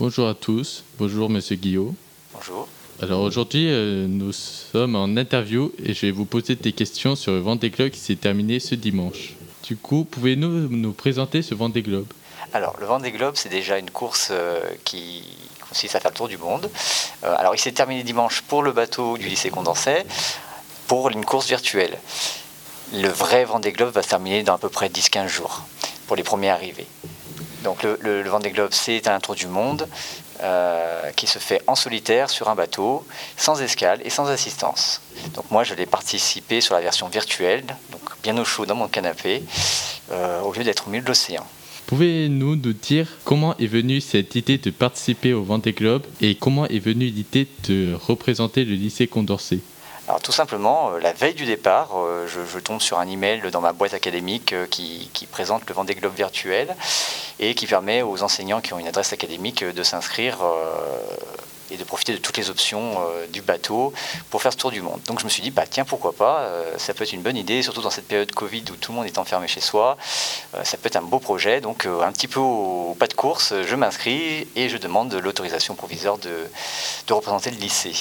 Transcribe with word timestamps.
Bonjour 0.00 0.28
à 0.28 0.34
tous, 0.34 0.82
bonjour 0.98 1.28
Monsieur 1.28 1.56
Guillaume. 1.56 1.94
Bonjour. 2.32 2.66
Alors 3.02 3.20
aujourd'hui, 3.20 3.66
euh, 3.68 4.06
nous 4.08 4.32
sommes 4.32 4.96
en 4.96 5.14
interview 5.18 5.72
et 5.84 5.92
je 5.92 6.06
vais 6.06 6.10
vous 6.10 6.24
poser 6.24 6.54
des 6.54 6.72
questions 6.72 7.16
sur 7.16 7.32
le 7.32 7.40
Vendée 7.40 7.68
Globe 7.68 7.90
qui 7.90 8.00
s'est 8.00 8.16
terminé 8.16 8.60
ce 8.60 8.74
dimanche. 8.74 9.34
Du 9.62 9.76
coup, 9.76 10.04
pouvez-vous 10.10 10.74
nous 10.74 10.92
présenter 10.94 11.42
ce 11.42 11.54
Vendée 11.54 11.82
Globe? 11.82 12.06
Alors, 12.54 12.78
le 12.80 12.86
Vendée 12.86 13.12
Globe, 13.12 13.34
c'est 13.36 13.50
déjà 13.50 13.76
une 13.76 13.90
course 13.90 14.28
euh, 14.30 14.62
qui 14.84 15.22
consiste 15.68 15.94
à 15.96 16.00
faire 16.00 16.12
le 16.12 16.16
tour 16.16 16.28
du 16.28 16.38
monde. 16.38 16.70
Euh, 17.24 17.34
alors, 17.36 17.54
il 17.54 17.58
s'est 17.58 17.72
terminé 17.72 18.02
dimanche 18.02 18.40
pour 18.40 18.62
le 18.62 18.72
bateau 18.72 19.18
du 19.18 19.28
lycée 19.28 19.50
Condorcet 19.50 20.06
pour 20.86 21.10
une 21.10 21.26
course 21.26 21.46
virtuelle. 21.46 21.98
Le 22.94 23.08
vrai 23.08 23.44
Vendée 23.44 23.72
Globe 23.72 23.92
va 23.92 24.00
se 24.00 24.08
terminer 24.08 24.44
dans 24.44 24.54
à 24.54 24.58
peu 24.58 24.70
près 24.70 24.88
10-15 24.88 25.28
jours 25.28 25.60
pour 26.06 26.16
les 26.16 26.22
premiers 26.22 26.48
arrivés. 26.48 26.86
Donc 27.64 27.82
le, 27.82 28.22
Vendée 28.28 28.50
Globe, 28.50 28.70
c'est 28.72 29.06
un 29.08 29.20
tour 29.20 29.34
du 29.34 29.46
monde 29.46 29.86
euh, 30.42 31.10
qui 31.16 31.26
se 31.26 31.38
fait 31.38 31.62
en 31.66 31.74
solitaire 31.74 32.30
sur 32.30 32.48
un 32.48 32.54
bateau, 32.54 33.06
sans 33.36 33.60
escale 33.60 34.00
et 34.04 34.10
sans 34.10 34.28
assistance. 34.28 35.02
Donc 35.34 35.50
moi, 35.50 35.64
je 35.64 35.74
l'ai 35.74 35.86
participé 35.86 36.60
sur 36.60 36.74
la 36.74 36.80
version 36.80 37.08
virtuelle, 37.08 37.64
donc 37.92 38.00
bien 38.22 38.36
au 38.38 38.44
chaud 38.44 38.66
dans 38.66 38.74
mon 38.74 38.88
canapé, 38.88 39.42
euh, 40.10 40.40
au 40.40 40.52
lieu 40.52 40.64
d'être 40.64 40.86
au 40.86 40.90
milieu 40.90 41.02
de 41.02 41.08
l'océan. 41.08 41.46
Pouvez-nous 41.86 42.56
nous 42.56 42.72
dire 42.72 43.08
comment 43.24 43.56
est 43.56 43.66
venue 43.66 44.00
cette 44.00 44.36
idée 44.36 44.58
de 44.58 44.70
participer 44.70 45.32
au 45.32 45.42
Vendée 45.42 45.72
Globe 45.72 46.04
et 46.20 46.36
comment 46.36 46.66
est 46.66 46.78
venue 46.78 47.06
l'idée 47.06 47.48
de 47.68 47.94
représenter 47.94 48.64
le 48.64 48.74
lycée 48.74 49.08
Condorcet? 49.08 49.58
Alors 50.10 50.20
tout 50.20 50.32
simplement, 50.32 50.90
euh, 50.90 50.98
la 50.98 51.12
veille 51.12 51.34
du 51.34 51.44
départ, 51.44 51.90
euh, 51.94 52.26
je, 52.26 52.58
tombe 52.58 52.80
sur 52.80 52.98
un 52.98 53.06
email 53.06 53.42
dans 53.52 53.60
ma 53.60 53.72
boîte 53.72 53.94
académique 53.94 54.52
euh, 54.52 54.66
qui, 54.66 55.08
présente 55.30 55.62
le 55.68 55.72
Vendée 55.72 55.94
Globe 55.94 56.16
virtuel 56.16 56.74
et 57.38 57.54
qui 57.54 57.68
permet 57.68 58.02
aux 58.02 58.24
enseignants 58.24 58.60
qui 58.60 58.74
ont 58.74 58.80
une 58.80 58.88
adresse 58.88 59.12
académique 59.12 59.62
de 59.62 59.82
s'inscrire 59.84 60.38
et 61.70 61.76
de 61.76 61.84
profiter 61.84 62.12
de 62.12 62.18
toutes 62.18 62.36
les 62.36 62.50
options 62.50 62.98
du 63.32 63.42
bateau 63.42 63.92
pour 64.30 64.42
faire 64.42 64.52
ce 64.52 64.58
tour 64.58 64.72
du 64.72 64.82
monde. 64.82 65.00
Donc 65.06 65.20
je 65.20 65.24
me 65.24 65.30
suis 65.30 65.42
dit, 65.42 65.52
bah, 65.52 65.64
tiens, 65.70 65.84
pourquoi 65.84 66.12
pas, 66.12 66.50
ça 66.78 66.92
peut 66.92 67.04
être 67.04 67.12
une 67.12 67.22
bonne 67.22 67.36
idée, 67.36 67.62
surtout 67.62 67.80
dans 67.80 67.90
cette 67.90 68.08
période 68.08 68.32
Covid 68.32 68.64
où 68.72 68.76
tout 68.76 68.90
le 68.90 68.96
monde 68.96 69.06
est 69.06 69.18
enfermé 69.18 69.46
chez 69.46 69.60
soi, 69.60 69.96
ça 70.64 70.76
peut 70.76 70.88
être 70.88 70.96
un 70.96 71.02
beau 71.02 71.20
projet. 71.20 71.60
Donc 71.60 71.86
un 71.86 72.10
petit 72.12 72.28
peu 72.28 72.40
au, 72.40 72.96
pas 72.98 73.06
de 73.06 73.14
course, 73.14 73.54
je 73.62 73.76
m'inscris 73.76 74.48
et 74.56 74.68
je 74.68 74.76
demande 74.76 75.14
l'autorisation 75.14 75.76
provisoire 75.76 76.18
de 76.18 77.12
représenter 77.12 77.50
le 77.50 77.58
lycée. 77.58 77.94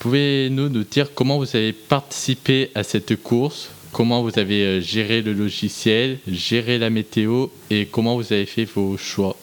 Pouvez-nous 0.00 0.70
nous 0.70 0.82
dire 0.82 1.12
comment 1.14 1.36
vous 1.36 1.54
avez 1.54 1.74
participé 1.74 2.70
à 2.74 2.82
cette 2.82 3.22
course 3.22 3.68
Comment 3.92 4.22
vous 4.22 4.38
avez 4.38 4.62
euh, 4.62 4.80
géré 4.80 5.20
le 5.20 5.34
logiciel, 5.34 6.20
géré 6.26 6.78
la 6.78 6.88
météo 6.88 7.48
et 7.68 7.84
comment 7.84 8.14
vous 8.14 8.32
avez 8.32 8.46
fait 8.46 8.64
vos 8.64 8.96
choix? 8.96 9.36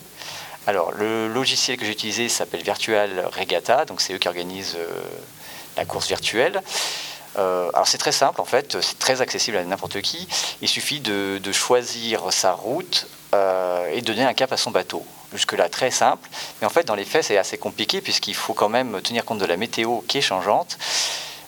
Alors, 0.66 0.90
le 0.92 1.28
logiciel 1.28 1.76
que 1.76 1.84
j'ai 1.84 1.92
utilisé 1.92 2.28
s'appelle 2.28 2.62
Virtual 2.62 3.08
Regatta, 3.38 3.84
donc 3.84 4.00
c'est 4.00 4.14
eux 4.14 4.18
qui 4.18 4.26
organisent 4.26 4.76
euh, 4.78 5.00
la 5.76 5.84
course 5.84 6.08
virtuelle. 6.08 6.60
Euh, 7.36 7.70
alors 7.72 7.86
c'est 7.86 7.98
très 7.98 8.10
simple 8.10 8.40
en 8.40 8.44
fait, 8.44 8.80
c'est 8.80 8.98
très 8.98 9.20
accessible 9.20 9.58
à 9.58 9.64
n'importe 9.64 10.00
qui. 10.00 10.26
Il 10.60 10.68
suffit 10.68 10.98
de, 10.98 11.40
choisir 11.52 12.32
sa 12.32 12.50
route 12.52 13.06
et 13.32 14.00
de 14.00 14.06
donner 14.06 14.24
un 14.24 14.34
cap 14.34 14.52
à 14.52 14.56
son 14.56 14.70
bateau 14.70 15.04
jusque-là 15.32 15.68
très 15.68 15.90
simple. 15.90 16.28
Mais 16.60 16.66
en 16.66 16.70
fait, 16.70 16.84
dans 16.84 16.94
les 16.94 17.04
faits, 17.04 17.24
c'est 17.24 17.38
assez 17.38 17.58
compliqué 17.58 18.00
puisqu'il 18.00 18.34
faut 18.34 18.54
quand 18.54 18.68
même 18.68 19.00
tenir 19.02 19.24
compte 19.24 19.38
de 19.38 19.46
la 19.46 19.56
météo 19.56 20.00
qui 20.08 20.18
est 20.18 20.22
changeante 20.22 20.78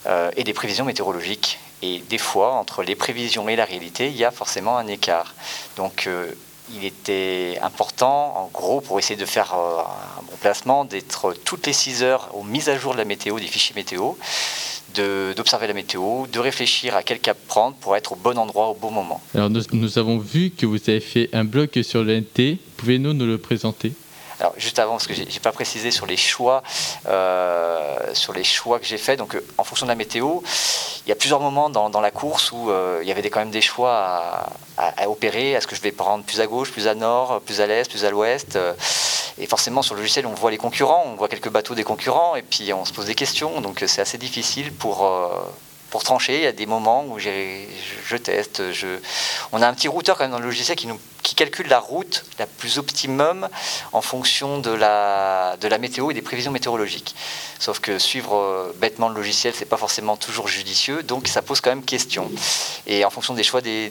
euh, 0.07 0.31
et 0.37 0.45
des 0.45 0.53
prévisions 0.53 0.85
météorologiques. 0.85 1.59
Et 1.83 2.01
des 2.01 2.19
fois, 2.19 2.53
entre 2.55 2.83
les 2.83 2.95
prévisions 2.95 3.49
et 3.49 3.57
la 3.57 3.65
réalité, 3.65 4.09
il 4.09 4.17
y 4.17 4.25
a 4.25 4.31
forcément 4.31 4.77
un 4.77 4.87
écart. 4.87 5.35
Donc, 5.77 6.07
euh, 6.07 6.33
il 6.73 6.85
était 6.85 7.59
important, 7.63 8.37
en 8.37 8.51
gros, 8.53 8.81
pour 8.81 8.99
essayer 8.99 9.19
de 9.19 9.25
faire 9.25 9.55
euh, 9.55 9.81
un 10.19 10.23
bon 10.23 10.37
placement, 10.41 10.85
d'être 10.85 11.33
toutes 11.45 11.67
les 11.67 11.73
6 11.73 12.03
heures 12.03 12.29
aux 12.35 12.45
mises 12.45 12.69
à 12.69 12.77
jour 12.77 12.93
de 12.93 12.99
la 12.99 13.05
météo, 13.07 13.41
des 13.41 13.47
fichiers 13.47 13.75
météo, 13.75 14.13
d'observer 14.95 15.67
la 15.67 15.75
météo, 15.75 16.27
de 16.27 16.39
réfléchir 16.39 16.97
à 16.97 17.03
quel 17.03 17.21
cap 17.21 17.37
prendre 17.47 17.77
pour 17.77 17.97
être 17.97 18.13
au 18.13 18.17
bon 18.17 18.37
endroit 18.39 18.69
au 18.69 18.75
bon 18.75 18.91
moment. 18.91 19.21
Alors 19.35 19.51
nous, 19.51 19.99
avons 19.99 20.19
vu 20.19 20.51
que 20.51 20.67
vous 20.67 20.79
avez 20.89 21.01
fait 21.01 21.29
un 21.33 21.45
blog 21.45 21.83
sur 21.83 22.03
l'NT. 22.03 22.59
Pouvez-vous 22.77 23.13
nous 23.13 23.27
le 23.27 23.39
présenter? 23.39 23.93
Alors 24.41 24.55
juste 24.57 24.79
avant, 24.79 24.93
parce 24.93 25.07
que 25.07 25.13
j'ai 25.13 25.41
pas 25.41 25.53
précisé 25.53 25.91
sur 25.91 26.07
les 26.07 26.17
choix, 26.17 26.63
euh, 27.07 27.99
sur 28.15 28.33
les 28.33 28.43
choix 28.43 28.79
que 28.79 28.87
j'ai 28.87 28.97
faits. 28.97 29.19
Donc 29.19 29.35
euh, 29.35 29.45
en 29.59 29.65
fonction 29.65 29.85
de 29.85 29.91
la 29.91 29.95
météo, 29.95 30.41
il 31.05 31.11
y 31.11 31.13
a 31.13 31.15
plusieurs 31.15 31.41
moments 31.41 31.69
dans, 31.69 32.01
la 32.01 32.11
course 32.11 32.51
où 32.51 32.71
euh, 32.71 33.01
il 33.03 33.09
y 33.09 33.13
avait 33.13 33.29
quand 33.29 33.41
même 33.41 33.51
des 33.51 33.61
choix 33.61 34.49
à, 34.79 35.09
opérer. 35.11 35.53
Est-ce 35.53 35.67
que 35.67 35.77
je 35.77 35.83
vais 35.83 35.93
prendre 35.93 36.25
plus 36.25 36.41
à 36.41 36.47
gauche, 36.47 36.73
plus 36.73 36.89
à 36.89 36.95
nord, 36.95 37.43
plus 37.43 37.61
à 37.61 37.67
l'est, 37.67 37.89
plus 37.91 38.07
à 38.07 38.11
l'ouest 38.11 38.59
Et 39.41 39.47
forcément 39.47 39.83
sur 39.83 39.95
le 39.95 40.03
logiciel, 40.03 40.27
on 40.27 40.35
voit 40.35 40.51
les 40.51 40.59
concurrents, 40.59 41.05
on 41.07 41.17
voit 41.17 41.29
quelques 41.29 41.49
bateaux 41.49 41.75
des 41.75 41.85
concurrents, 41.85 42.37
et 42.37 42.43
puis 42.43 42.73
on 42.73 42.85
se 42.85 42.93
pose 42.93 43.07
des 43.07 43.15
questions. 43.15 43.61
Donc 43.61 43.83
c'est 43.87 44.03
assez 44.03 44.19
difficile 44.19 44.73
pour 44.73 45.09
pour 45.91 46.03
trancher. 46.03 46.37
Il 46.37 46.43
y 46.43 46.47
a 46.47 46.53
des 46.53 46.67
moments 46.67 47.05
où 47.05 47.19
je, 47.19 48.17
teste. 48.17 48.73
Je... 48.73 48.87
On 49.53 49.61
a 49.61 49.69
un 49.69 49.75
petit 49.75 49.89
routeur 49.89 50.17
quand 50.17 50.25
même 50.25 50.31
dans 50.31 50.39
le 50.39 50.47
logiciel 50.47 50.77
qui, 50.77 50.87
nous, 50.87 50.99
qui 51.23 51.35
calcule 51.35 51.69
la 51.69 51.81
route 51.81 52.25
la 52.39 52.47
plus 52.47 52.79
optimum 52.79 53.49
en 53.93 54.01
fonction 54.01 54.59
de 54.59 54.71
la, 54.71 55.57
de 55.61 55.69
la 55.69 55.79
météo 55.79 56.11
et 56.11 56.15
des 56.15 56.23
prévisions 56.23 56.53
météorologiques. 56.53 57.15
Sauf 57.59 57.81
que 57.81 57.99
suivre 57.99 58.37
euh, 58.37 58.75
bêtement 58.81 59.09
le 59.09 59.17
logiciel, 59.17 59.53
c'est 59.55 59.67
pas 59.67 59.77
forcément 59.77 60.17
toujours 60.17 60.49
judicieux, 60.49 61.03
donc 61.03 61.29
ça 61.29 61.43
pose 61.43 61.61
quand 61.61 61.71
même 61.71 61.85
question. 61.85 62.31
Et 62.87 63.05
en 63.05 63.11
fonction 63.11 63.35
des 63.35 63.43
choix 63.43 63.61
des, 63.61 63.91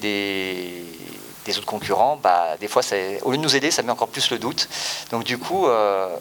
autres 1.57 1.65
concurrents, 1.65 2.19
bah, 2.21 2.57
des 2.59 2.67
fois, 2.67 2.81
au 3.23 3.31
lieu 3.31 3.37
de 3.37 3.43
nous 3.43 3.55
aider, 3.55 3.71
ça 3.71 3.81
met 3.81 3.91
encore 3.91 4.09
plus 4.09 4.29
le 4.31 4.39
doute. 4.39 4.69
Donc 5.11 5.23
du 5.23 5.37
coup, 5.37 5.67
euh, 5.67 6.15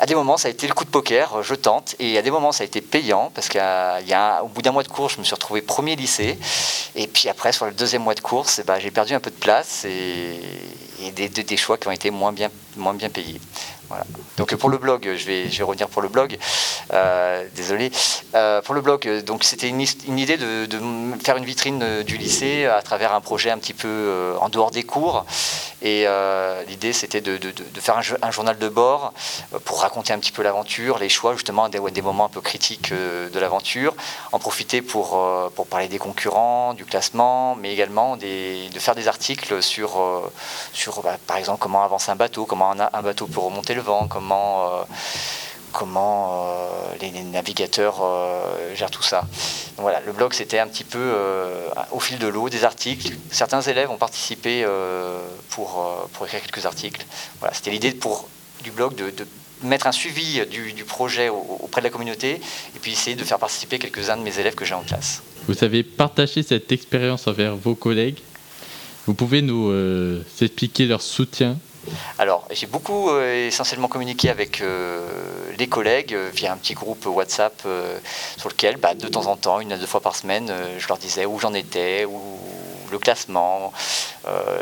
à 0.00 0.06
des 0.06 0.14
moments, 0.14 0.36
ça 0.36 0.48
a 0.48 0.50
été 0.50 0.66
le 0.66 0.74
coup 0.74 0.84
de 0.84 0.90
poker, 0.90 1.42
je 1.42 1.54
tente, 1.54 1.94
et 1.98 2.18
à 2.18 2.22
des 2.22 2.30
moments, 2.30 2.52
ça 2.52 2.62
a 2.62 2.66
été 2.66 2.80
payant, 2.80 3.30
parce 3.34 3.48
qu'au 3.48 4.48
bout 4.48 4.62
d'un 4.62 4.72
mois 4.72 4.82
de 4.82 4.88
course, 4.88 5.14
je 5.14 5.20
me 5.20 5.24
suis 5.24 5.34
retrouvé 5.34 5.62
premier 5.62 5.94
lycée, 5.94 6.38
et 6.96 7.06
puis 7.06 7.28
après, 7.28 7.52
sur 7.52 7.66
le 7.66 7.72
deuxième 7.72 8.02
mois 8.02 8.14
de 8.14 8.20
course, 8.20 8.58
eh 8.58 8.64
ben, 8.64 8.78
j'ai 8.80 8.90
perdu 8.90 9.14
un 9.14 9.20
peu 9.20 9.30
de 9.30 9.36
place, 9.36 9.84
et, 9.84 10.40
des, 11.12 11.28
des, 11.28 11.56
choix 11.56 11.76
qui 11.76 11.86
ont 11.86 11.92
été 11.92 12.10
moins 12.10 12.32
bien, 12.32 12.50
moins 12.76 12.94
bien 12.94 13.10
payés. 13.10 13.40
Donc 14.36 14.54
pour 14.56 14.68
le 14.68 14.78
blog, 14.78 15.08
je 15.16 15.26
vais, 15.26 15.48
revenir 15.62 15.88
pour 15.88 16.02
le 16.02 16.08
blog. 16.08 16.38
Euh, 16.92 17.44
désolé. 17.54 17.90
Euh, 18.34 18.60
pour 18.62 18.74
le 18.74 18.80
blog, 18.80 19.22
donc 19.24 19.44
c'était 19.44 19.68
une, 19.68 19.80
idée 19.80 20.36
de, 20.36 20.68
faire 21.22 21.36
une 21.36 21.44
vitrine 21.44 22.02
du 22.02 22.16
lycée 22.16 22.66
à 22.66 22.82
travers 22.82 23.12
un 23.12 23.20
projet 23.20 23.50
un 23.50 23.58
petit 23.58 23.74
peu 23.74 23.88
euh, 23.88 24.36
en 24.40 24.48
dehors 24.48 24.70
des 24.70 24.82
cours. 24.82 25.24
Et 25.84 26.06
l'idée 26.66 26.92
c'était 26.92 27.20
de, 27.20 27.38
faire 27.78 27.98
un, 27.98 28.30
journal 28.30 28.58
de 28.58 28.68
bord 28.68 29.12
pour 29.64 29.80
raconter 29.80 30.12
un 30.12 30.18
petit 30.18 30.32
peu 30.32 30.42
l'aventure, 30.42 30.98
les 30.98 31.08
choix 31.08 31.34
justement 31.34 31.68
des, 31.68 32.02
moments 32.02 32.24
un 32.24 32.28
peu 32.30 32.40
critiques 32.40 32.92
de 32.92 33.38
l'aventure, 33.38 33.94
en 34.32 34.38
profiter 34.38 34.82
pour, 34.82 35.20
parler 35.70 35.88
des 35.88 35.98
concurrents, 35.98 36.74
du 36.74 36.84
classement, 36.84 37.54
mais 37.54 37.72
également 37.72 38.16
de 38.16 38.78
faire 38.78 38.94
des 38.94 39.08
articles 39.08 39.62
sur, 39.62 40.30
bah, 41.02 41.18
par 41.26 41.36
exemple 41.36 41.58
comment 41.60 41.84
avancer 41.84 42.10
un 42.10 42.16
bateau, 42.16 42.46
comment 42.46 42.72
un, 42.72 43.02
bateau 43.02 43.26
peut 43.26 43.40
remonter 43.40 43.74
le 43.74 43.82
vent, 43.82 44.06
comment, 44.08 44.66
euh, 44.66 44.82
comment 45.74 46.46
euh, 46.46 46.94
les, 47.00 47.10
navigateurs 47.10 47.98
euh, 48.02 48.74
gèrent 48.74 48.90
tout 48.90 49.02
ça. 49.02 49.26
voilà, 49.76 50.00
le 50.06 50.12
blog 50.12 50.32
c'était 50.32 50.60
un 50.60 50.68
petit 50.68 50.84
peu 50.84 51.12
au 51.90 52.00
fil 52.00 52.18
de 52.18 52.28
l'eau, 52.28 52.48
des 52.48 52.64
articles. 52.64 53.12
Certains 53.30 53.60
élèves 53.60 53.90
ont 53.90 53.98
participé 53.98 54.64
pour, 55.50 56.08
pour 56.12 56.26
écrire 56.26 56.40
quelques 56.42 56.64
articles. 56.64 57.04
Voilà, 57.40 57.52
c'était 57.54 57.70
l'idée 57.70 57.90
pour 57.90 58.28
du 58.62 58.70
blog 58.70 58.94
de, 58.94 59.12
mettre 59.62 59.86
un 59.86 59.92
suivi 59.92 60.40
du, 60.46 60.84
projet 60.84 61.28
auprès 61.28 61.80
de 61.80 61.86
la 61.86 61.90
communauté 61.90 62.40
et 62.76 62.78
puis 62.80 62.92
essayer 62.92 63.16
de 63.16 63.24
faire 63.24 63.38
participer 63.38 63.78
quelques-uns 63.78 64.16
de 64.16 64.22
mes 64.22 64.38
élèves 64.38 64.54
que 64.54 64.64
j'ai 64.64 64.74
en 64.74 64.82
classe. 64.82 65.22
Vous 65.48 65.64
avez 65.64 65.82
partagé 65.82 66.42
cette 66.42 66.70
expérience 66.70 67.26
envers 67.26 67.56
vos 67.56 67.74
collègues. 67.74 68.20
Vous 69.06 69.14
pouvez 69.14 69.42
nous 69.42 69.72
expliquer 70.40 70.86
leur 70.86 71.02
soutien 71.02 71.58
alors, 72.18 72.46
j'ai 72.50 72.66
beaucoup 72.66 73.10
euh, 73.10 73.48
essentiellement 73.48 73.88
communiqué 73.88 74.30
avec 74.30 74.60
euh, 74.60 75.00
les 75.58 75.66
collègues 75.66 76.14
euh, 76.14 76.30
via 76.32 76.52
un 76.52 76.56
petit 76.56 76.74
groupe 76.74 77.06
WhatsApp 77.06 77.62
sur 78.36 78.48
lequel, 78.48 78.76
bah, 78.76 78.94
de 78.94 79.08
temps 79.08 79.26
en 79.26 79.36
temps, 79.36 79.60
une 79.60 79.72
à 79.72 79.76
deux 79.76 79.86
fois 79.86 80.00
par 80.00 80.16
semaine, 80.16 80.52
je 80.78 80.88
leur 80.88 80.98
disais 80.98 81.26
où 81.26 81.38
j'en 81.38 81.54
étais, 81.54 82.04
où 82.04 82.20
le 82.90 82.98
classement, 82.98 83.72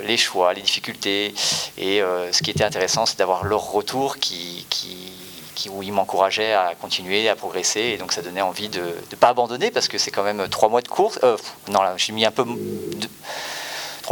les 0.04 0.16
choix, 0.16 0.54
les 0.54 0.62
difficultés. 0.62 1.34
Et 1.76 2.00
ce 2.00 2.42
qui 2.42 2.50
était 2.50 2.64
intéressant, 2.64 3.06
c'est 3.06 3.18
d'avoir 3.18 3.44
leur 3.44 3.72
retour 3.72 4.16
qui, 4.18 4.66
où 5.70 5.82
ils 5.82 5.92
m'encourageaient 5.92 6.52
à 6.52 6.74
continuer, 6.80 7.28
à 7.28 7.36
progresser. 7.36 7.80
Et 7.80 7.98
donc 7.98 8.12
ça 8.12 8.22
donnait 8.22 8.42
envie 8.42 8.68
de 8.68 8.80
ne 8.80 9.16
pas 9.16 9.28
abandonner 9.28 9.70
parce 9.70 9.88
que 9.88 9.98
c'est 9.98 10.10
quand 10.10 10.24
même 10.24 10.48
trois 10.48 10.68
mois 10.68 10.82
de 10.82 10.88
course. 10.88 11.18
non, 11.68 11.82
là, 11.82 11.94
j'ai 11.96 12.12
mis 12.12 12.24
un 12.24 12.30
peu... 12.30 12.44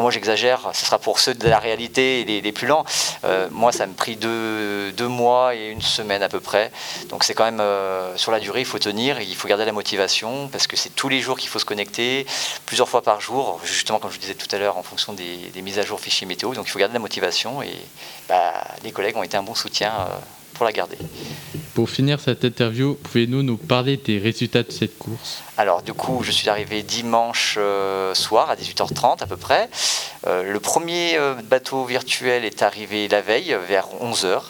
moi, 0.01 0.11
j'exagère, 0.11 0.71
ce 0.73 0.85
sera 0.85 0.99
pour 0.99 1.19
ceux 1.19 1.35
de 1.35 1.49
la 1.49 1.59
réalité 1.59 2.21
et 2.21 2.41
les, 2.41 2.53
plus 2.53 2.67
lents. 2.67 2.85
Euh, 3.25 3.49
moi, 3.51 3.73
ça 3.73 3.87
me 3.87 3.95
pris 3.95 4.17
deux, 4.17 4.93
mois 5.09 5.55
et 5.55 5.69
une 5.69 5.83
semaine 5.83 6.23
à 6.23 6.29
peu 6.29 6.41
près. 6.41 6.71
Donc 7.09 7.25
c'est 7.25 7.35
quand 7.35 7.45
même, 7.45 7.61
euh, 7.61 8.17
sur 8.17 8.33
la 8.33 8.41
durée, 8.41 8.61
il 8.61 8.67
faut 8.67 8.79
tenir, 8.79 9.21
il 9.21 9.35
faut 9.35 9.49
garder 9.49 9.65
la 9.65 9.73
motivation, 9.73 10.49
parce 10.49 10.67
que 10.67 10.77
c'est 10.77 10.91
tous 10.91 11.09
les 11.09 11.21
jours 11.21 11.39
qu'il 11.39 11.49
faut 11.49 11.59
se 11.59 11.65
connecter, 11.65 12.27
plusieurs 12.67 12.89
fois 12.89 13.03
par 13.03 13.21
jour, 13.21 13.61
justement, 13.65 13.99
comme 13.99 14.11
je 14.11 14.17
vous 14.17 14.21
disais 14.21 14.35
tout 14.35 14.49
à 14.55 14.59
l'heure, 14.59 14.77
en 14.77 14.83
fonction 14.83 15.13
des, 15.13 15.51
mises 15.63 15.79
à 15.79 15.83
jour 15.83 16.01
fichiers 16.01 16.27
météo. 16.27 16.55
Donc 16.55 16.67
il 16.67 16.71
faut 16.71 16.79
garder 16.79 16.95
la 16.95 17.01
motivation, 17.01 17.63
et 17.63 17.75
bah, 18.29 18.53
les 18.85 18.93
collègues 18.93 19.17
ont 19.17 19.23
été 19.23 19.37
un 19.37 19.43
bon 19.43 19.55
soutien 19.55 19.93
euh, 19.93 20.19
pour 20.61 20.67
la 20.67 20.73
garder. 20.73 20.99
Pour 21.73 21.89
finir 21.89 22.21
cette 22.21 22.45
interview, 22.45 22.95
pouvez-vous 23.03 23.43
nous 23.43 23.57
parler 23.57 23.97
des 23.97 24.19
résultats 24.19 24.63
de 24.63 24.71
cette 24.71 24.99
course? 24.99 25.43
Alors 25.57 25.81
du 25.81 25.95
coup, 25.95 26.23
je 26.23 26.31
suis 26.31 26.51
arrivé 26.51 26.83
dimanche 26.83 27.55
euh, 27.57 28.13
soir 28.13 28.51
à 28.51 28.57
18h30 28.57 29.23
à 29.23 29.27
peu 29.27 29.39
près. 29.39 29.71
Euh, 30.27 30.53
le 30.53 30.61
premier 30.61 31.17
euh, 31.17 31.33
bateau 31.33 31.87
virtuel 31.87 32.45
est 32.45 32.61
arrivé 32.61 33.09
la 33.09 33.23
veille 33.23 33.57
vers 33.69 33.89
11h. 34.03 34.43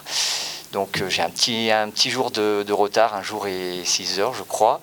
Donc 0.72 1.00
j'ai 1.08 1.22
un 1.22 1.30
petit, 1.30 1.70
un 1.70 1.88
petit 1.90 2.10
jour 2.10 2.32
de, 2.32 2.64
de, 2.66 2.72
retard, 2.72 3.14
un 3.14 3.22
jour 3.22 3.46
et 3.46 3.82
6 3.84 4.18
heures 4.18 4.34
je 4.34 4.42
crois. 4.42 4.80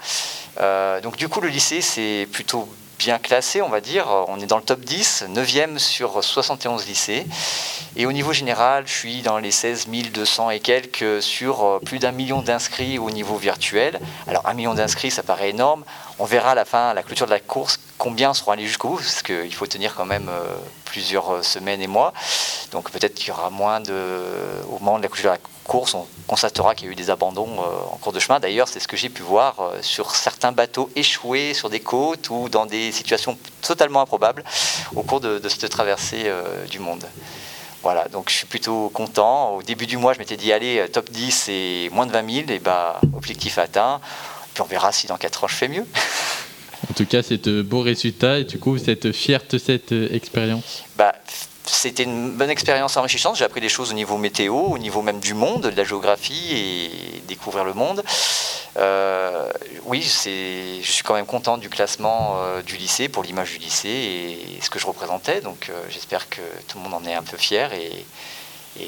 donc 1.03 1.17
du 1.17 1.27
coup 1.27 1.41
le 1.41 1.49
lycée 1.49 1.81
c'est 1.81 2.25
plutôt 2.31 2.69
bien 2.97 3.19
classé, 3.19 3.61
on 3.61 3.69
va 3.69 3.81
dire. 3.81 4.07
On 4.27 4.39
est 4.39 4.45
dans 4.45 4.57
le 4.57 4.63
top 4.63 4.81
10, 4.81 5.25
9e 5.29 5.77
sur 5.77 6.23
71 6.23 6.85
lycées. 6.87 7.25
Et 7.95 8.05
au 8.05 8.11
niveau 8.11 8.33
général, 8.33 8.83
je 8.85 8.93
suis 8.93 9.21
dans 9.21 9.37
les 9.39 9.51
16 9.51 9.87
200 9.87 10.51
et 10.51 10.59
quelques 10.59 11.21
sur 11.21 11.63
euh, 11.63 11.79
plus 11.79 11.99
d'un 11.99 12.11
million 12.11 12.41
d'inscrits 12.41 12.99
au 12.99 13.09
niveau 13.09 13.37
virtuel. 13.37 13.99
Alors 14.27 14.47
un 14.47 14.53
million 14.53 14.73
d'inscrits, 14.73 15.11
ça 15.11 15.23
paraît 15.23 15.49
énorme. 15.49 15.83
On 16.19 16.25
verra 16.25 16.51
à 16.51 16.55
la 16.55 16.65
fin, 16.65 16.89
à 16.89 16.93
la 16.93 17.03
clôture 17.03 17.25
de 17.25 17.31
la 17.31 17.39
course, 17.39 17.79
combien 17.97 18.33
seront 18.33 18.51
allés 18.51 18.67
jusqu'au 18.67 18.89
bout, 18.89 18.97
parce 18.97 19.23
qu'il 19.23 19.53
faut 19.53 19.67
tenir 19.67 19.95
quand 19.95 20.05
même 20.05 20.29
euh, 20.29 20.55
plusieurs 20.87 21.35
euh, 21.35 21.43
semaines 21.43 21.81
et 21.81 21.87
mois. 21.87 22.13
Donc 22.71 22.91
peut-être 22.91 23.13
qu'il 23.15 23.29
y 23.29 23.31
aura 23.31 23.49
moins 23.49 23.79
de... 23.79 24.21
Au 24.69 24.79
moment 24.79 24.99
de 24.99 25.07
la 25.23 25.37
course, 25.63 25.93
on 25.93 26.05
constatera 26.27 26.75
qu'il 26.75 26.87
y 26.87 26.89
a 26.89 26.93
eu 26.93 26.95
des 26.95 27.09
abandons 27.09 27.59
en 27.59 27.97
cours 27.97 28.13
de 28.13 28.19
chemin. 28.19 28.39
D'ailleurs, 28.39 28.67
c'est 28.67 28.79
ce 28.79 28.87
que 28.87 28.95
j'ai 28.95 29.09
pu 29.09 29.21
voir 29.21 29.55
sur 29.81 30.15
certains 30.15 30.53
bateaux 30.53 30.89
échoués 30.95 31.53
sur 31.53 31.69
des 31.69 31.81
côtes 31.81 32.29
ou 32.29 32.47
dans 32.47 32.65
des 32.65 32.91
situations 32.91 33.37
totalement 33.61 34.01
improbables 34.01 34.43
au 34.95 35.03
cours 35.03 35.19
de, 35.19 35.41
cette 35.49 35.69
traversée 35.69 36.31
du 36.69 36.79
monde. 36.79 37.05
Voilà, 37.83 38.07
donc 38.09 38.29
je 38.29 38.35
suis 38.35 38.45
plutôt 38.45 38.89
content. 38.89 39.51
Au 39.55 39.63
début 39.63 39.85
du 39.85 39.97
mois, 39.97 40.13
je 40.13 40.19
m'étais 40.19 40.35
dit, 40.35 40.51
allez, 40.51 40.79
euh, 40.79 40.87
top 40.87 41.09
10 41.09 41.45
et 41.49 41.89
moins 41.93 42.05
de 42.05 42.11
20 42.11 42.33
000, 42.33 42.49
et 42.49 42.59
bah, 42.59 42.99
objectif 43.15 43.57
atteint. 43.57 44.01
Puis 44.53 44.61
on 44.61 44.65
verra 44.65 44.91
si 44.91 45.07
dans 45.07 45.17
4 45.17 45.43
ans 45.43 45.47
je 45.47 45.55
fais 45.55 45.67
mieux. 45.67 45.85
Tout 46.97 47.05
cas, 47.05 47.21
c'est 47.21 47.47
de 47.47 47.61
beaux 47.61 47.81
résultats 47.81 48.39
et 48.39 48.43
du 48.43 48.57
coup, 48.57 48.71
vous 48.71 48.89
êtes 48.89 49.05
de 49.05 49.57
cette 49.59 49.91
euh, 49.91 50.09
expérience 50.11 50.83
bah, 50.95 51.13
C'était 51.63 52.01
une 52.01 52.31
bonne 52.31 52.49
expérience 52.49 52.97
enrichissante. 52.97 53.35
J'ai 53.35 53.45
appris 53.45 53.61
des 53.61 53.69
choses 53.69 53.91
au 53.91 53.93
niveau 53.93 54.17
météo, 54.17 54.55
au 54.55 54.79
niveau 54.79 55.03
même 55.03 55.19
du 55.19 55.35
monde, 55.35 55.69
de 55.69 55.77
la 55.77 55.83
géographie 55.83 56.55
et 56.55 57.21
découvrir 57.27 57.65
le 57.65 57.75
monde. 57.75 58.03
Euh, 58.77 59.47
oui, 59.85 60.01
je 60.01 60.81
suis 60.81 61.03
quand 61.03 61.13
même 61.13 61.27
content 61.27 61.59
du 61.59 61.69
classement 61.69 62.37
euh, 62.39 62.63
du 62.63 62.77
lycée, 62.77 63.09
pour 63.09 63.21
l'image 63.21 63.51
du 63.51 63.59
lycée 63.59 63.89
et, 63.89 64.59
ce 64.63 64.71
que 64.71 64.79
je 64.79 64.87
représentais. 64.87 65.41
Donc 65.41 65.69
j'espère 65.91 66.27
que 66.29 66.41
tout 66.67 66.79
le 66.79 66.83
monde 66.83 66.95
en 66.95 67.07
est 67.07 67.13
un 67.13 67.21
peu 67.21 67.37
fier 67.37 67.71
et, 67.73 68.05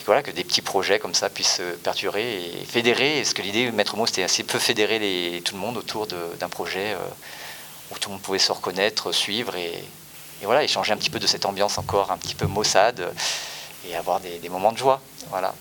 voilà, 0.08 0.24
que 0.24 0.32
des 0.32 0.44
petits 0.44 0.64
projets 0.64 0.98
comme 0.98 1.14
ça 1.14 1.30
puissent 1.30 1.62
perdurer 1.84 2.38
et 2.38 2.66
fédérer. 2.66 3.18
Parce 3.18 3.36
que 3.36 3.44
l'idée, 3.44 3.70
maître 3.72 3.96
mot, 3.98 4.08
c'était 4.08 4.24
assez 4.24 4.42
peu 4.42 4.58
fédérer 4.58 5.42
tout 5.46 5.54
le 5.54 5.62
monde 5.62 5.78
autour 5.78 6.08
d'un 6.08 6.50
projet 6.50 6.96
où 7.92 7.98
tout 7.98 8.10
le 8.10 8.14
monde 8.14 8.22
pouvait 8.22 8.40
se 8.40 8.52
reconnaître, 8.52 9.12
suivre 9.12 9.56
et, 9.56 9.84
voilà, 10.42 10.64
échanger 10.64 10.94
un 10.94 10.98
petit 10.98 11.10
peu 11.10 11.20
de 11.20 11.28
cette 11.28 11.46
ambiance 11.46 11.78
encore 11.78 12.12
un 12.12 12.18
petit 12.18 12.36
peu 12.36 12.46
maussade 12.46 13.12
et 13.88 13.96
avoir 13.96 14.20
des, 14.20 14.50
moments 14.50 14.72
de 14.72 14.78
joie. 14.78 15.02
Voilà. 15.30 15.54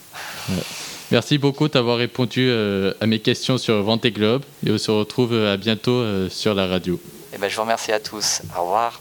Merci 1.10 1.38
beaucoup 1.38 1.68
d'avoir 1.68 1.96
répondu 1.96 2.48
euh, 2.48 2.92
à 3.00 3.06
mes 3.06 3.18
questions 3.18 3.58
sur 3.58 3.82
Vente 3.82 4.04
et 4.04 4.12
Globe 4.12 4.44
et 4.64 4.70
on 4.70 4.78
se 4.78 4.90
retrouve 4.90 5.32
euh, 5.32 5.54
à 5.54 5.56
bientôt 5.56 5.92
euh, 5.92 6.28
sur 6.28 6.54
la 6.54 6.66
radio. 6.66 7.00
Eh 7.32 7.38
ben, 7.38 7.48
je 7.48 7.56
vous 7.56 7.62
remercie 7.62 7.92
à 7.92 8.00
tous. 8.00 8.42
Au 8.56 8.62
revoir. 8.62 9.00